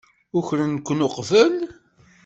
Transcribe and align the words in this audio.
Ukren-ken 0.37 0.99
uqbel? 1.07 1.55